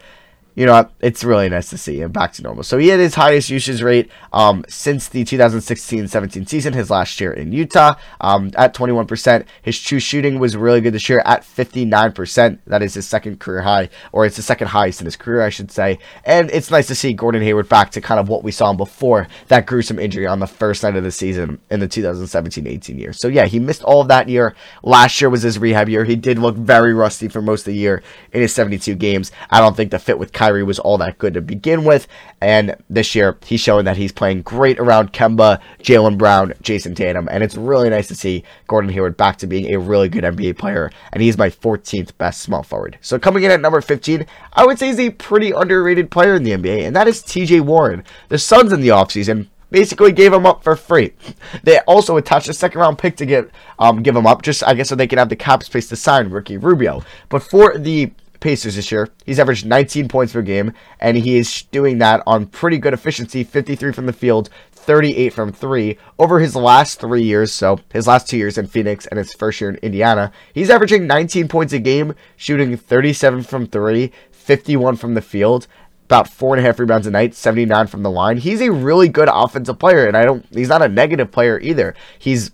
[0.54, 2.62] you know, it's really nice to see him back to normal.
[2.62, 7.32] So he had his highest usage rate um, since the 2016-17 season, his last year
[7.32, 9.46] in Utah, um, at 21%.
[9.62, 12.58] His true shooting was really good this year at 59%.
[12.66, 15.48] That is his second career high, or it's the second highest in his career, I
[15.48, 15.98] should say.
[16.24, 18.76] And it's nice to see Gordon Hayward back to kind of what we saw him
[18.76, 23.12] before that gruesome injury on the first night of the season in the 2017-18 year.
[23.14, 24.54] So yeah, he missed all of that year.
[24.82, 26.04] Last year was his rehab year.
[26.04, 29.32] He did look very rusty for most of the year in his 72 games.
[29.48, 32.08] I don't think the fit with Kyrie was all that good to begin with.
[32.40, 37.28] And this year, he's showing that he's playing great around Kemba, Jaylen Brown, Jayson Tatum.
[37.30, 40.58] And it's really nice to see Gordon Hayward back to being a really good NBA
[40.58, 40.90] player.
[41.12, 42.98] And he's my 14th best small forward.
[43.00, 46.42] So coming in at number 15, I would say he's a pretty underrated player in
[46.42, 46.88] the NBA.
[46.88, 48.02] And that is TJ Warren.
[48.28, 51.12] The Suns in the offseason basically gave him up for free.
[51.62, 54.74] They also attached a second round pick to get um, give him up, just I
[54.74, 57.04] guess so they can have the cap space to sign Ricky Rubio.
[57.28, 58.10] But for the
[58.42, 59.08] Pacers this year.
[59.24, 63.44] He's averaged 19 points per game, and he is doing that on pretty good efficiency
[63.44, 67.52] 53 from the field, 38 from three over his last three years.
[67.52, 71.06] So his last two years in Phoenix and his first year in Indiana, he's averaging
[71.06, 75.66] 19 points a game, shooting 37 from three, 51 from the field,
[76.04, 78.36] about four and a half rebounds a night, 79 from the line.
[78.36, 80.44] He's a really good offensive player, and I don't.
[80.50, 81.94] He's not a negative player either.
[82.18, 82.50] He's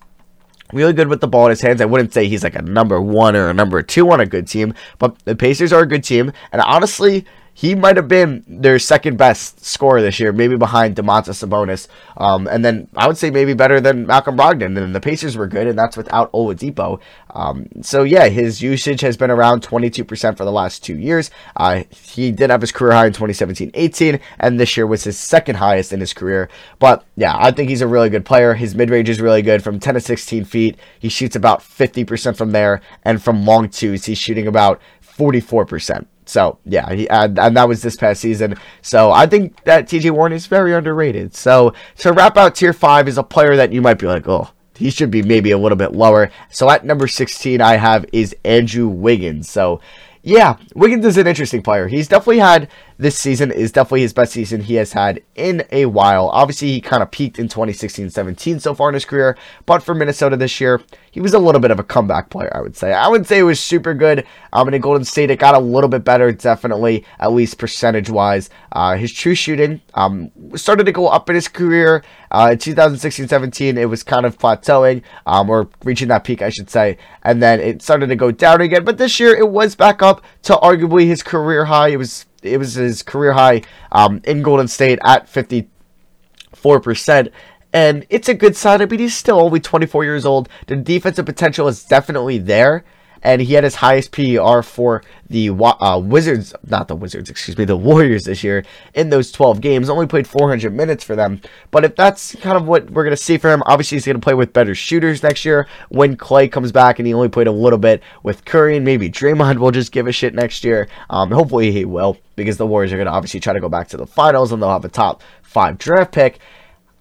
[0.73, 1.81] really good with the ball in his hands.
[1.81, 4.47] I wouldn't say he's like a number one or a number two on a good
[4.47, 6.31] team, but the Pacers are a good team.
[6.51, 11.45] And honestly, he might have been their second best scorer this year, maybe behind Domantas
[11.45, 11.87] Sabonis.
[12.17, 14.77] Um, and then I would say maybe better than Malcolm Brogdon.
[14.77, 16.99] And the Pacers were good, and that's without Oladipo.
[17.31, 21.31] Um, so yeah, his usage has been around 22% for the last two years.
[21.55, 25.55] Uh, he did have his career high in 2017-18, and this year was his second
[25.55, 26.49] highest in his career.
[26.79, 28.53] But yeah, I think he's a really good player.
[28.53, 30.77] His mid-range is really good from 10 to 16 feet.
[30.99, 34.81] He shoots about 50% from there, and from long twos, he's shooting about
[35.17, 36.05] 44%.
[36.29, 38.55] So yeah, he, and, and that was this past season.
[38.81, 41.35] So I think that TJ Warren is very underrated.
[41.35, 44.49] So to wrap out tier five is a player that you might be like, oh,
[44.75, 46.31] he should be maybe a little bit lower.
[46.49, 49.49] So at number 16, I have is Andrew Wiggins.
[49.49, 49.81] So
[50.21, 51.87] yeah, Wiggins is an interesting player.
[51.87, 55.85] He's definitely had this season is definitely his best season he has had in a
[55.85, 56.27] while.
[56.27, 60.35] Obviously, he kind of peaked in 2016-17 so far in his career, but for Minnesota
[60.35, 62.91] this year, he was a little bit of a comeback player, I would say.
[62.91, 64.27] I wouldn't say it was super good.
[64.51, 68.49] Um, in Golden State, it got a little bit better, definitely, at least percentage-wise.
[68.73, 72.03] Uh, his true shooting um, started to go up in his career.
[72.31, 76.69] Uh, in 2016-17, it was kind of plateauing, um, or reaching that peak, I should
[76.69, 78.83] say, and then it started to go down again.
[78.83, 81.87] But this year, it was back up to arguably his career high.
[81.87, 87.31] It was it was his career high um, in Golden State at 54%.
[87.71, 88.81] And it's a good sign.
[88.81, 90.49] I mean, he's still only 24 years old.
[90.67, 92.83] The defensive potential is definitely there
[93.23, 97.65] and he had his highest PER for the uh, Wizards, not the Wizards, excuse me,
[97.65, 99.89] the Warriors this year in those 12 games.
[99.89, 101.41] Only played 400 minutes for them.
[101.71, 104.15] But if that's kind of what we're going to see for him, obviously he's going
[104.15, 107.47] to play with better shooters next year when Clay comes back and he only played
[107.47, 110.87] a little bit with Curry and maybe Draymond will just give a shit next year.
[111.09, 113.89] Um, hopefully he will because the Warriors are going to obviously try to go back
[113.89, 116.39] to the finals and they'll have a top five draft pick.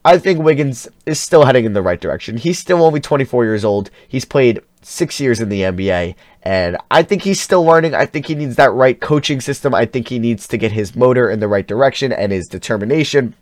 [0.05, 2.37] I think Wiggins is still heading in the right direction.
[2.39, 3.91] He's still only 24 years old.
[4.07, 7.95] He's played six years in the NBA, and I think he's still learning.
[7.95, 9.75] I think he needs that right coaching system.
[9.75, 13.35] I think he needs to get his motor in the right direction and his determination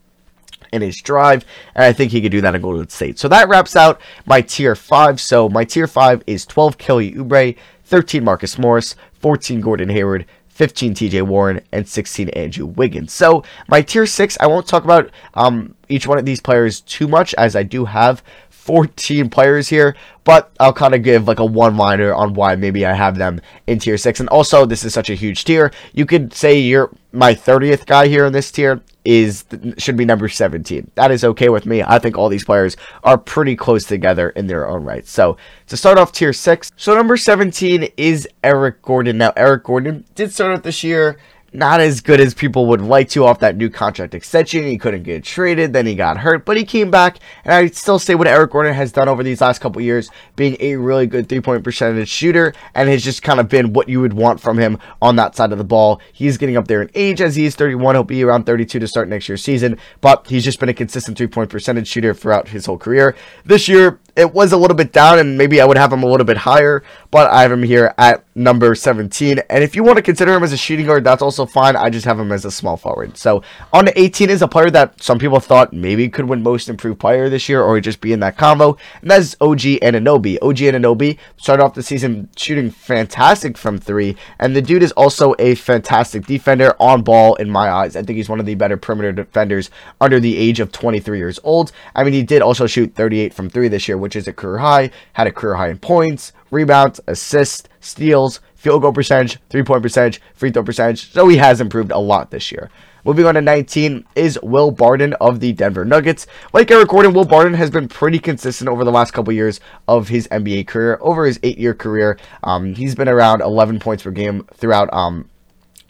[0.73, 3.19] and his drive, and I think he could do that in Golden State.
[3.19, 5.21] So that wraps out my tier 5.
[5.21, 10.95] So my tier 5 is 12 Kelly Oubre, 13 Marcus Morris, 14 Gordon Hayward, 15
[10.95, 13.13] TJ Warren, and 16 Andrew Wiggins.
[13.13, 17.07] So my tier 6, I won't talk about um, each one of these players too
[17.07, 18.23] much as I do have
[18.67, 22.85] 14 players here, but I'll kind of give like a one liner on why maybe
[22.85, 24.19] I have them in tier 6.
[24.19, 25.71] And also, this is such a huge tier.
[25.95, 29.45] You could say you're my 30th guy here in this tier is
[29.79, 30.91] should be number 17.
[30.97, 31.81] That is okay with me.
[31.81, 35.07] I think all these players are pretty close together in their own right.
[35.07, 35.37] So,
[35.69, 39.17] to start off tier 6, so number 17 is Eric Gordon.
[39.17, 41.19] Now, Eric Gordon did start off this year
[41.57, 44.65] not as good as people would like to off that new contract extension.
[44.65, 47.19] He couldn't get traded, then he got hurt, but he came back.
[47.45, 50.57] And I still say what Eric Gordon has done over these last couple years, being
[50.61, 54.01] a really good three point percentage shooter, and has just kind of been what you
[54.01, 56.01] would want from him on that side of the ball.
[56.13, 57.95] He's getting up there in age as he is 31.
[57.95, 61.17] He'll be around 32 to start next year's season, but he's just been a consistent
[61.17, 63.17] three point percentage shooter throughout his whole career.
[63.45, 66.07] This year, it was a little bit down, and maybe I would have him a
[66.07, 69.39] little bit higher, but I have him here at number 17.
[69.51, 71.77] And if you want to consider him as a shooting guard, that's also fine.
[71.77, 73.17] I just have him as a small forward.
[73.17, 76.69] So on the 18 is a player that some people thought maybe could win most
[76.69, 80.39] improved player this year, or just be in that combo, and that's OG Anunoby.
[80.41, 85.35] OG Anunoby started off the season shooting fantastic from three, and the dude is also
[85.39, 87.97] a fantastic defender on ball in my eyes.
[87.97, 91.39] I think he's one of the better perimeter defenders under the age of 23 years
[91.45, 91.71] old.
[91.95, 94.59] I mean, he did also shoot 38 from three this year which is a career
[94.59, 99.83] high, had a career high in points, rebounds, assists, steals, field goal percentage, three point
[99.83, 101.11] percentage, free throw percentage.
[101.11, 102.71] So he has improved a lot this year.
[103.05, 106.29] Moving on to 19 is Will Barton of the Denver Nuggets.
[106.53, 110.07] Like Eric Gordon, Will Barton has been pretty consistent over the last couple years of
[110.07, 110.99] his NBA career.
[111.01, 115.29] Over his eight-year career, um, he's been around 11 points per game throughout um,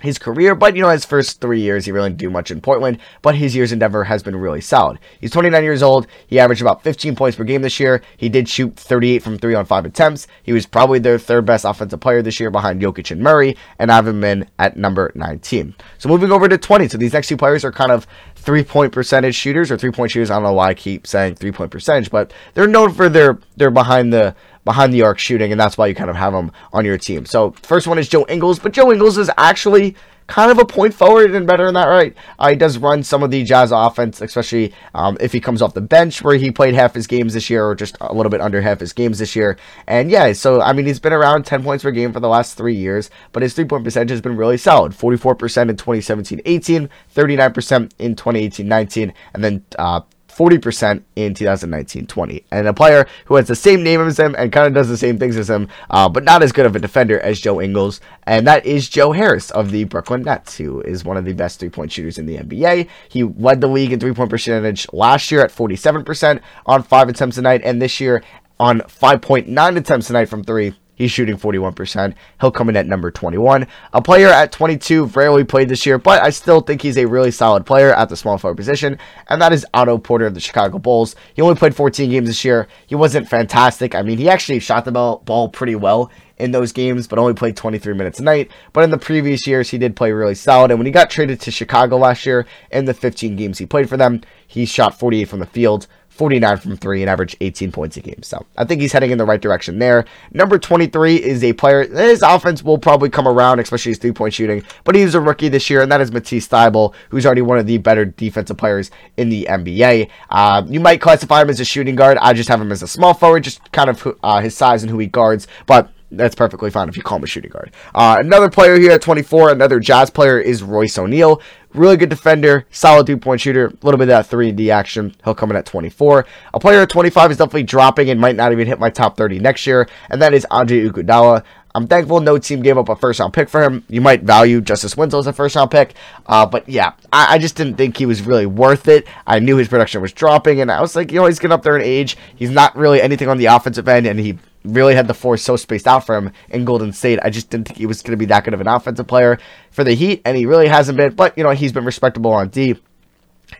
[0.01, 2.61] his career, but you know, his first three years, he really didn't do much in
[2.61, 4.99] Portland, but his years in Denver has been really solid.
[5.21, 6.07] He's 29 years old.
[6.27, 8.03] He averaged about 15 points per game this year.
[8.17, 10.27] He did shoot 38 from three on five attempts.
[10.43, 13.91] He was probably their third best offensive player this year behind Jokic and Murray, and
[13.91, 15.75] I have him in at number 19.
[15.99, 16.89] So moving over to 20.
[16.89, 20.11] So these next two players are kind of three point percentage shooters or three point
[20.11, 20.31] shooters.
[20.31, 23.39] I don't know why I keep saying three point percentage, but they're known for their,
[23.57, 24.35] their behind the,
[24.67, 27.25] behind the arc shooting, and that's why you kind of have them on your team.
[27.25, 30.93] So first one is Joe Ingles, but Joe Ingles is actually kind of a point
[30.93, 32.13] forward and better than that, right?
[32.37, 35.73] Uh, he does run some of the Jazz offense, especially um, if he comes off
[35.73, 38.41] the bench, where he played half his games this year, or just a little bit
[38.41, 39.57] under half his games this year.
[39.87, 42.57] And yeah, so I mean, he's been around 10 points per game for the last
[42.57, 46.91] three years, but his three point percentage has been really solid 44% in 2017 18,
[47.15, 50.01] 39% in 2018 19, and then uh,
[50.37, 52.45] 40% in 2019-20.
[52.51, 54.97] And a player who has the same name as him and kind of does the
[54.97, 58.01] same things as him, uh, but not as good of a defender as Joe Ingles,
[58.25, 61.59] and that is Joe Harris of the Brooklyn Nets, who is one of the best
[61.59, 62.89] three-point shooters in the NBA.
[63.09, 67.43] He led the league in three-point percentage last year at 47% on five attempts a
[67.43, 68.23] night, and this year
[68.59, 70.75] on 5.9 attempts a night from three.
[70.97, 72.15] He's shooting 41%.
[72.41, 73.67] He'll come in at number 21.
[73.93, 77.31] A player at 22 rarely played this year, but I still think he's a really
[77.31, 80.79] solid player at the small forward position, and that is Otto Porter of the Chicago
[80.79, 81.15] Bulls.
[81.35, 82.67] He only played 14 games this year.
[82.87, 83.95] He wasn't fantastic.
[83.95, 87.57] I mean, he actually shot the ball pretty well in those games, but only played
[87.57, 88.51] 23 minutes a night.
[88.73, 90.71] But in the previous years, he did play really solid.
[90.71, 93.89] And when he got traded to Chicago last year, in the 15 games he played
[93.89, 97.97] for them, he shot 48 from the field, 49 from three and average 18 points
[97.97, 98.23] a game.
[98.23, 100.05] So I think he's heading in the right direction there.
[100.33, 101.87] Number 23 is a player.
[101.87, 105.49] His offense will probably come around, especially his three point shooting, but he's a rookie
[105.49, 108.91] this year, and that is Matisse Thybulle, who's already one of the better defensive players
[109.17, 110.11] in the NBA.
[110.31, 112.19] Uh, you might classify him as a shooting guard.
[112.21, 114.91] I just have him as a small forward, just kind of uh, his size and
[114.91, 117.73] who he guards, but that's perfectly fine if you call him a shooting guard.
[117.95, 121.41] Uh, another player here at 24, another Jazz player is Royce O'Neale.
[121.75, 124.71] Really good defender, solid two point shooter, a little bit of that 3 and D
[124.71, 125.15] action.
[125.25, 126.25] He'll come in at 24.
[126.55, 129.41] A player at 25 is definitely dropping and might not even hit my top 30
[129.41, 131.45] next year, and that is Andre Iguodala.
[131.77, 133.85] I'm thankful no team gave up a first round pick for him.
[133.91, 135.93] You might value Justice Winslow as a first round pick,
[136.25, 139.07] uh, but yeah, I, I, just didn't think he was really worth it.
[139.27, 141.63] I knew his production was dropping, and I was like, you know, he's getting up
[141.63, 142.17] there in age.
[142.35, 145.57] He's not really anything on the offensive end, and he really had the force so
[145.57, 147.19] spaced out for him in Golden State.
[147.23, 149.39] I just didn't think he was going to be that good of an offensive player
[149.71, 151.15] for the Heat, and he really hasn't been.
[151.15, 152.77] But you know, he's been respectable on D.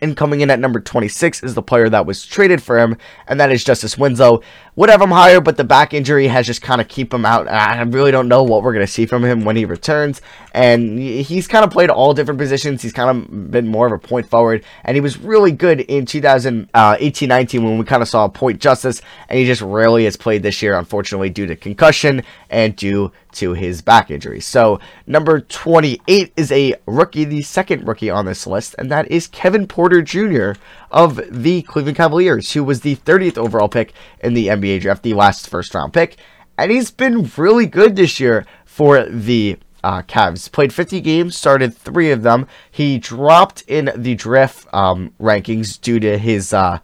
[0.01, 3.39] And coming in at number 26 is the player that was traded for him, and
[3.39, 4.41] that is Justice Winslow.
[4.77, 7.47] Would have him higher, but the back injury has just kind of keep him out.
[7.47, 10.21] I really don't know what we're going to see from him when he returns.
[10.53, 12.83] And he's kind of played all different positions.
[12.83, 16.05] He's kind of been more of a point forward, and he was really good in
[16.05, 20.43] 2018-19 uh, when we kind of saw point justice, and he just rarely has played
[20.43, 24.39] this year, unfortunately, due to concussion and due to his back injury.
[24.39, 29.27] So number 28 is a rookie, the second rookie on this list, and that is
[29.27, 30.53] Kevin Porter Jr.
[30.91, 35.13] of the Cleveland Cavaliers, who was the 30th overall pick in the NBA draft, the
[35.13, 36.17] last first round pick.
[36.57, 40.51] And he's been really good this year for the uh, Cavs.
[40.51, 42.47] Played 50 games, started three of them.
[42.69, 46.79] He dropped in the draft um, rankings due to his uh,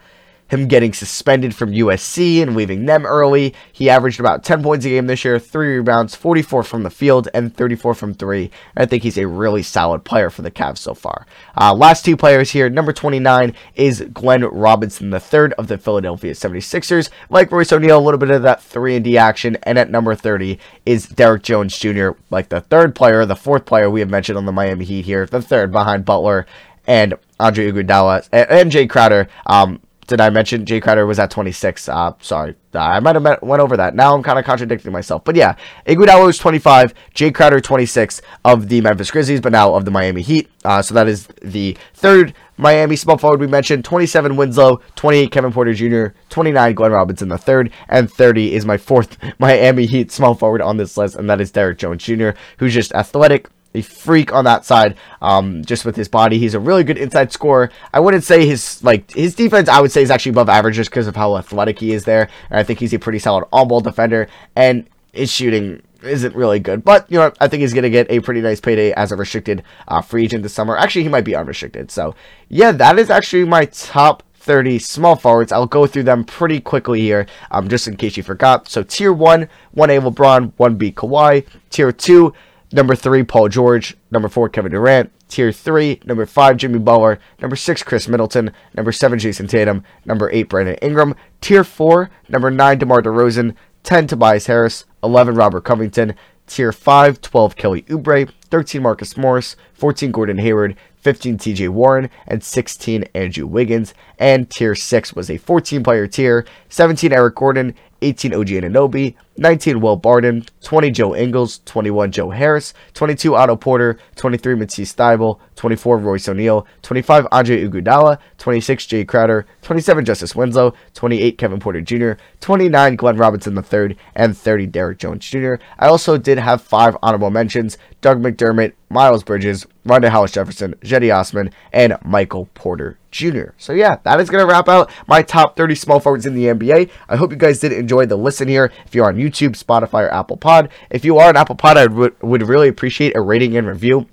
[0.53, 3.53] him getting suspended from USC and leaving them early.
[3.71, 7.27] He averaged about 10 points a game this year, 3 rebounds, 44 from the field,
[7.33, 8.51] and 34 from 3.
[8.77, 11.25] I think he's a really solid player for the Cavs so far.
[11.59, 12.69] Uh, last two players here.
[12.69, 17.09] Number 29 is Glenn Robinson the third of the Philadelphia 76ers.
[17.29, 19.57] Like Royce O'Neale, a little bit of that 3 and D action.
[19.63, 23.89] And at number 30 is Derrick Jones Jr., like the third player, the fourth player
[23.89, 26.45] we have mentioned on the Miami Heat here, the third behind Butler
[26.85, 29.27] and Andre Iguodala and Jae Crowder.
[29.45, 31.89] Um, did I mention Jae Crowder was at 26?
[31.89, 33.95] Uh, sorry, uh, I might have went over that.
[33.95, 38.69] Now I'm kind of contradicting myself, but yeah, Iguodala was 25, Jae Crowder 26 of
[38.69, 40.49] the Memphis Grizzlies, but now of the Miami Heat.
[40.63, 43.83] Uh, so that is the third Miami small forward we mentioned.
[43.83, 48.77] 27 Winslow, 28 Kevin Porter Jr., 29 Glenn Robinson the third, and 30 is my
[48.77, 52.73] fourth Miami Heat small forward on this list, and that is Derrick Jones Jr., who's
[52.73, 54.95] just athletic, a freak on that side.
[55.21, 57.71] Um, just with his body, he's a really good inside scorer.
[57.93, 59.69] I wouldn't say his like his defense.
[59.69, 62.29] I would say is actually above average just because of how athletic he is there.
[62.49, 64.27] And I think he's a pretty solid on-ball defender.
[64.55, 68.19] And his shooting isn't really good, but you know I think he's gonna get a
[68.19, 70.77] pretty nice payday as a restricted uh, free agent this summer.
[70.77, 71.91] Actually, he might be unrestricted.
[71.91, 72.15] So
[72.49, 75.53] yeah, that is actually my top 30 small forwards.
[75.53, 78.67] I'll go through them pretty quickly here, um, just in case you forgot.
[78.67, 81.45] So tier one, one A LeBron, one B Kawhi.
[81.69, 82.33] Tier two.
[82.73, 83.95] Number three, Paul George.
[84.09, 85.11] Number four, Kevin Durant.
[85.29, 87.19] Tier three, number five, Jimmy Butler.
[87.39, 88.51] Number six, Khris Middleton.
[88.75, 89.83] Number seven, Jayson Tatum.
[90.05, 91.15] Number eight, Brandon Ingram.
[91.39, 93.55] Tier four, number nine, DeMar DeRozan.
[93.83, 94.85] 10, Tobias Harris.
[95.03, 96.15] 11, Robert Covington.
[96.47, 98.29] Tier 5, 12, Kelly Oubre.
[98.49, 99.55] 13, Marcus Morris.
[99.73, 100.75] 14, Gordon Hayward.
[101.03, 103.93] 15 TJ Warren, and 16 Andrew Wiggins.
[104.17, 109.81] And tier 6 was a 14 player tier 17 Eric Gordon, 18 OG Anunoby, 19
[109.81, 115.97] Will Barton, 20 Joe Ingles, 21 Joe Harris, 22 Otto Porter, 23 Matisse Thybulle, 24
[115.97, 122.11] Royce O'Neale, 25 Andre Iguodala, 26 Jae Crowder, 27 Justice Winslow, 28 Kevin Porter Jr.,
[122.41, 125.55] 29 Glenn Robinson III, and 30 Derrick Jones Jr.
[125.79, 131.15] I also did have five honorable mentions: Doug McDermott, Miles Bridges, Rondae Hollis Jefferson, Cedi
[131.15, 133.51] Osman, and Michael Porter Jr.
[133.57, 136.45] So yeah, that is going to wrap out my top 30 small forwards in the
[136.45, 136.89] NBA.
[137.07, 138.71] I hope you guys did enjoy the listen here.
[138.85, 141.85] If you're on YouTube, Spotify, or Apple Pod, if you are on Apple Pod, I
[141.85, 144.07] would, would really appreciate a rating and review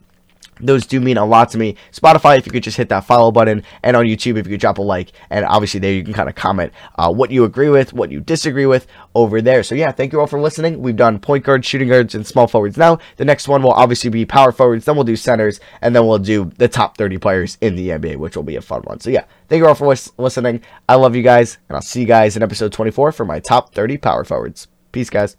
[0.62, 1.76] those do mean a lot to me.
[1.92, 4.60] Spotify, if you could just hit that follow button, and on YouTube, if you could
[4.60, 7.68] drop a like, and obviously there you can kind of comment uh, what you agree
[7.68, 9.62] with, what you disagree with over there.
[9.62, 10.80] So yeah, thank you all for listening.
[10.80, 12.76] We've done point guards, shooting guards, and small forwards.
[12.76, 14.84] Now the next one will obviously be power forwards.
[14.84, 18.16] Then we'll do centers, and then we'll do the top 30 players in the NBA,
[18.16, 19.00] which will be a fun one.
[19.00, 20.62] So yeah, thank you all for lis- listening.
[20.88, 23.74] I love you guys, and I'll see you guys in episode 24 for my top
[23.74, 24.68] 30 power forwards.
[24.92, 25.36] Peace, guys.